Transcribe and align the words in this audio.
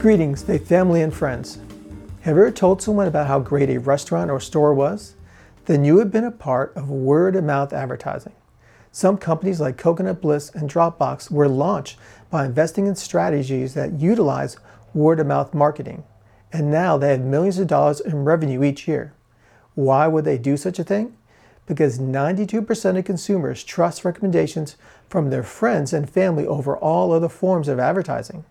Greetings, 0.00 0.42
faith 0.42 0.66
family 0.66 1.02
and 1.02 1.12
friends. 1.12 1.58
Have 2.22 2.36
you 2.36 2.42
ever 2.42 2.50
told 2.50 2.80
someone 2.80 3.06
about 3.06 3.26
how 3.26 3.38
great 3.38 3.68
a 3.68 3.76
restaurant 3.76 4.30
or 4.30 4.40
store 4.40 4.72
was? 4.72 5.14
Then 5.66 5.84
you 5.84 5.98
have 5.98 6.10
been 6.10 6.24
a 6.24 6.30
part 6.30 6.74
of 6.74 6.88
word 6.88 7.36
of 7.36 7.44
mouth 7.44 7.74
advertising. 7.74 8.32
Some 8.90 9.18
companies 9.18 9.60
like 9.60 9.76
Coconut 9.76 10.22
Bliss 10.22 10.48
and 10.54 10.70
Dropbox 10.70 11.30
were 11.30 11.50
launched 11.50 11.98
by 12.30 12.46
investing 12.46 12.86
in 12.86 12.96
strategies 12.96 13.74
that 13.74 14.00
utilize 14.00 14.56
word 14.94 15.20
of 15.20 15.26
mouth 15.26 15.52
marketing, 15.52 16.02
and 16.50 16.70
now 16.70 16.96
they 16.96 17.10
have 17.10 17.20
millions 17.20 17.58
of 17.58 17.66
dollars 17.66 18.00
in 18.00 18.24
revenue 18.24 18.64
each 18.64 18.88
year. 18.88 19.12
Why 19.74 20.06
would 20.06 20.24
they 20.24 20.38
do 20.38 20.56
such 20.56 20.78
a 20.78 20.84
thing? 20.84 21.14
Because 21.66 21.98
92% 21.98 22.98
of 22.98 23.04
consumers 23.04 23.62
trust 23.62 24.06
recommendations 24.06 24.76
from 25.10 25.28
their 25.28 25.42
friends 25.42 25.92
and 25.92 26.08
family 26.08 26.46
over 26.46 26.74
all 26.74 27.12
other 27.12 27.28
forms 27.28 27.68
of 27.68 27.78
advertising. 27.78 28.46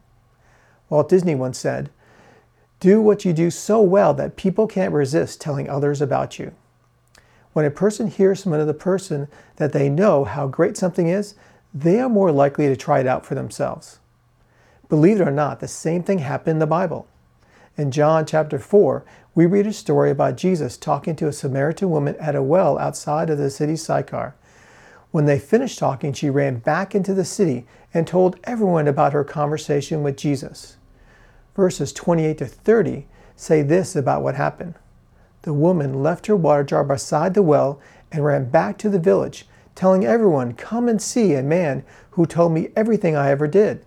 Walt 0.89 1.07
Disney 1.07 1.35
once 1.35 1.59
said, 1.59 1.89
Do 2.79 3.01
what 3.01 3.23
you 3.23 3.33
do 3.33 3.51
so 3.51 3.81
well 3.81 4.13
that 4.15 4.35
people 4.35 4.65
can't 4.67 4.93
resist 4.93 5.39
telling 5.39 5.69
others 5.69 6.01
about 6.01 6.39
you. 6.39 6.53
When 7.53 7.65
a 7.65 7.71
person 7.71 8.07
hears 8.07 8.43
from 8.43 8.53
another 8.53 8.73
person 8.73 9.27
that 9.57 9.71
they 9.71 9.89
know 9.89 10.23
how 10.23 10.47
great 10.47 10.77
something 10.77 11.07
is, 11.07 11.35
they 11.73 11.99
are 11.99 12.09
more 12.09 12.31
likely 12.31 12.67
to 12.67 12.75
try 12.75 12.99
it 12.99 13.07
out 13.07 13.25
for 13.25 13.35
themselves. 13.35 13.99
Believe 14.87 15.21
it 15.21 15.27
or 15.27 15.31
not, 15.31 15.59
the 15.59 15.67
same 15.67 16.01
thing 16.01 16.19
happened 16.19 16.53
in 16.53 16.59
the 16.59 16.67
Bible. 16.67 17.07
In 17.77 17.91
John 17.91 18.25
chapter 18.25 18.57
4, 18.57 19.05
we 19.35 19.45
read 19.45 19.67
a 19.67 19.73
story 19.73 20.09
about 20.09 20.37
Jesus 20.37 20.75
talking 20.75 21.15
to 21.17 21.27
a 21.27 21.33
Samaritan 21.33 21.91
woman 21.91 22.15
at 22.15 22.35
a 22.35 22.41
well 22.41 22.79
outside 22.79 23.29
of 23.29 23.37
the 23.37 23.51
city 23.51 23.75
Sychar. 23.75 24.33
When 25.11 25.25
they 25.25 25.39
finished 25.39 25.79
talking, 25.79 26.13
she 26.13 26.29
ran 26.29 26.57
back 26.57 26.95
into 26.95 27.13
the 27.13 27.25
city 27.25 27.67
and 27.93 28.07
told 28.07 28.39
everyone 28.43 28.87
about 28.87 29.13
her 29.13 29.23
conversation 29.23 30.03
with 30.03 30.17
Jesus 30.17 30.77
verses 31.55 31.93
28 31.93 32.37
to 32.37 32.45
30 32.45 33.07
say 33.35 33.61
this 33.61 33.95
about 33.95 34.21
what 34.21 34.35
happened. 34.35 34.75
The 35.43 35.53
woman 35.53 36.03
left 36.03 36.27
her 36.27 36.35
water 36.35 36.63
jar 36.63 36.83
beside 36.83 37.33
the 37.33 37.41
well 37.41 37.79
and 38.11 38.25
ran 38.25 38.49
back 38.49 38.77
to 38.79 38.89
the 38.89 38.99
village, 38.99 39.47
telling 39.75 40.05
everyone, 40.05 40.53
Come 40.53 40.89
and 40.89 41.01
see 41.01 41.33
a 41.33 41.43
man 41.43 41.83
who 42.11 42.25
told 42.25 42.51
me 42.51 42.69
everything 42.75 43.15
I 43.15 43.29
ever 43.29 43.47
did. 43.47 43.85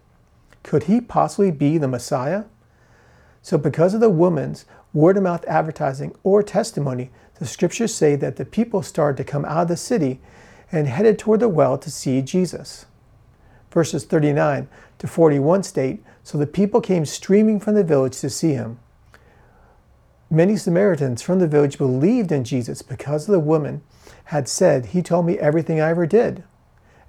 Could 0.62 0.84
he 0.84 1.00
possibly 1.00 1.50
be 1.50 1.76
the 1.76 1.88
Messiah? 1.88 2.44
So, 3.42 3.58
because 3.58 3.92
of 3.92 4.00
the 4.00 4.08
woman's 4.08 4.64
word 4.94 5.16
of 5.16 5.24
mouth 5.24 5.44
advertising 5.46 6.14
or 6.22 6.42
testimony, 6.42 7.10
the 7.38 7.46
scriptures 7.46 7.94
say 7.94 8.14
that 8.16 8.36
the 8.36 8.44
people 8.44 8.82
started 8.82 9.16
to 9.16 9.30
come 9.30 9.44
out 9.44 9.62
of 9.62 9.68
the 9.68 9.76
city 9.76 10.20
and 10.70 10.86
headed 10.86 11.18
toward 11.18 11.40
the 11.40 11.48
well 11.48 11.76
to 11.76 11.90
see 11.90 12.22
Jesus. 12.22 12.86
Verses 13.72 14.04
39 14.04 14.68
to 14.98 15.06
41 15.06 15.62
state 15.62 16.04
So 16.22 16.38
the 16.38 16.46
people 16.46 16.80
came 16.80 17.06
streaming 17.06 17.58
from 17.58 17.74
the 17.74 17.82
village 17.82 18.20
to 18.20 18.30
see 18.30 18.52
him. 18.52 18.78
Many 20.30 20.56
Samaritans 20.56 21.22
from 21.22 21.40
the 21.40 21.48
village 21.48 21.78
believed 21.78 22.30
in 22.30 22.44
Jesus 22.44 22.82
because 22.82 23.26
the 23.26 23.40
woman 23.40 23.82
had 24.24 24.48
said, 24.48 24.86
He 24.86 25.02
told 25.02 25.26
me 25.26 25.38
everything 25.38 25.80
I 25.80 25.90
ever 25.90 26.06
did. 26.06 26.44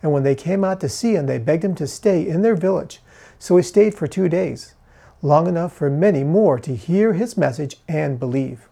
And 0.02 0.11
when 0.11 0.23
they 0.23 0.36
came 0.36 0.64
out 0.64 0.80
to 0.81 0.89
see 0.89 1.16
him, 1.16 1.25
they 1.25 1.38
begged 1.38 1.64
him 1.64 1.75
to 1.75 1.88
stay 1.88 2.28
in 2.28 2.42
their 2.42 2.55
village. 2.55 3.02
So 3.39 3.55
he 3.58 3.64
stayed 3.64 3.94
for 3.94 4.08
two 4.08 4.27
days, 4.27 4.75
long 5.22 5.48
enough 5.48 5.73
for 5.73 5.89
many 5.89 6.23
more 6.23 6.59
to 6.59 6.75
hear 6.75 7.14
his 7.14 7.38
message 7.38 7.77
and 7.88 8.20
believe. 8.20 8.67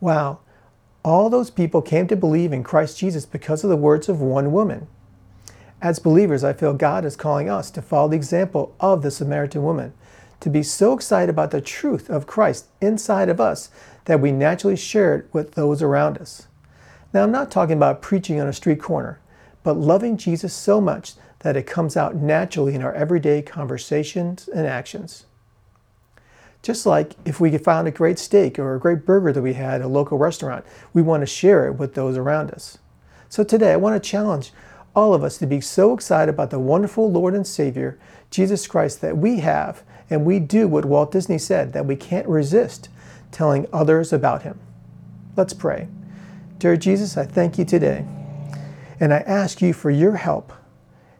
Wow, 0.00 0.40
all 1.04 1.30
those 1.30 1.50
people 1.50 1.82
came 1.82 2.06
to 2.08 2.16
believe 2.16 2.52
in 2.52 2.62
Christ 2.62 2.98
Jesus 2.98 3.26
because 3.26 3.64
of 3.64 3.70
the 3.70 3.76
words 3.76 4.08
of 4.08 4.20
one 4.20 4.52
woman. 4.52 4.86
As 5.80 6.00
believers, 6.00 6.42
I 6.42 6.54
feel 6.54 6.74
God 6.74 7.04
is 7.04 7.14
calling 7.14 7.48
us 7.48 7.70
to 7.70 7.82
follow 7.82 8.08
the 8.08 8.16
example 8.16 8.74
of 8.80 9.02
the 9.02 9.12
Samaritan 9.12 9.62
woman, 9.62 9.92
to 10.40 10.50
be 10.50 10.62
so 10.62 10.92
excited 10.92 11.30
about 11.30 11.52
the 11.52 11.60
truth 11.60 12.10
of 12.10 12.26
Christ 12.26 12.66
inside 12.80 13.28
of 13.28 13.40
us 13.40 13.70
that 14.06 14.20
we 14.20 14.32
naturally 14.32 14.76
share 14.76 15.14
it 15.14 15.28
with 15.32 15.52
those 15.52 15.80
around 15.80 16.18
us. 16.18 16.48
Now, 17.12 17.22
I'm 17.22 17.30
not 17.30 17.52
talking 17.52 17.76
about 17.76 18.02
preaching 18.02 18.40
on 18.40 18.48
a 18.48 18.52
street 18.52 18.80
corner, 18.80 19.20
but 19.62 19.76
loving 19.76 20.16
Jesus 20.16 20.52
so 20.52 20.80
much 20.80 21.14
that 21.40 21.56
it 21.56 21.66
comes 21.66 21.96
out 21.96 22.16
naturally 22.16 22.74
in 22.74 22.82
our 22.82 22.92
everyday 22.94 23.40
conversations 23.40 24.48
and 24.48 24.66
actions. 24.66 25.26
Just 26.60 26.86
like 26.86 27.14
if 27.24 27.38
we 27.38 27.56
found 27.56 27.86
a 27.86 27.92
great 27.92 28.18
steak 28.18 28.58
or 28.58 28.74
a 28.74 28.80
great 28.80 29.06
burger 29.06 29.32
that 29.32 29.42
we 29.42 29.54
had 29.54 29.80
at 29.80 29.86
a 29.86 29.88
local 29.88 30.18
restaurant, 30.18 30.64
we 30.92 31.02
want 31.02 31.20
to 31.20 31.26
share 31.26 31.68
it 31.68 31.74
with 31.74 31.94
those 31.94 32.16
around 32.16 32.50
us. 32.50 32.78
So 33.28 33.44
today 33.44 33.72
I 33.72 33.76
want 33.76 34.02
to 34.02 34.10
challenge 34.10 34.52
all 34.98 35.14
of 35.14 35.22
us 35.22 35.38
to 35.38 35.46
be 35.46 35.60
so 35.60 35.94
excited 35.94 36.28
about 36.34 36.50
the 36.50 36.58
wonderful 36.58 37.08
Lord 37.08 37.32
and 37.32 37.46
Savior, 37.46 38.00
Jesus 38.32 38.66
Christ, 38.66 39.00
that 39.00 39.16
we 39.16 39.38
have, 39.38 39.84
and 40.10 40.24
we 40.24 40.40
do 40.40 40.66
what 40.66 40.84
Walt 40.84 41.12
Disney 41.12 41.38
said, 41.38 41.72
that 41.72 41.86
we 41.86 41.94
can't 41.94 42.26
resist 42.26 42.88
telling 43.30 43.68
others 43.72 44.12
about 44.12 44.42
him. 44.42 44.58
Let's 45.36 45.54
pray. 45.54 45.86
Dear 46.58 46.76
Jesus, 46.76 47.16
I 47.16 47.26
thank 47.26 47.58
you 47.58 47.64
today, 47.64 48.04
and 48.98 49.14
I 49.14 49.18
ask 49.18 49.62
you 49.62 49.72
for 49.72 49.92
your 49.92 50.16
help, 50.16 50.52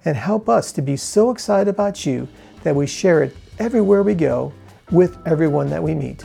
and 0.04 0.16
help 0.16 0.48
us 0.48 0.72
to 0.72 0.82
be 0.82 0.96
so 0.96 1.30
excited 1.30 1.68
about 1.68 2.04
you 2.04 2.26
that 2.64 2.74
we 2.74 2.88
share 2.88 3.22
it 3.22 3.36
everywhere 3.60 4.02
we 4.02 4.16
go 4.16 4.52
with 4.90 5.16
everyone 5.24 5.70
that 5.70 5.80
we 5.82 5.94
meet. 5.94 6.24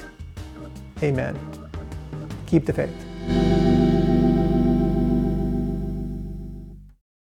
Amen. 1.03 1.37
Keep 2.47 2.65
the 2.65 2.73
faith. 2.73 3.72